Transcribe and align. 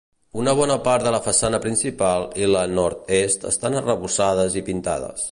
Una 0.43 0.53
bona 0.59 0.75
part 0.85 1.03
de 1.07 1.09
la 1.15 1.19
façana 1.25 1.59
principal 1.65 2.25
i 2.45 2.49
la 2.53 2.63
nord-est 2.79 3.45
estan 3.53 3.77
arrebossades 3.83 4.57
i 4.63 4.65
pintades. 4.71 5.27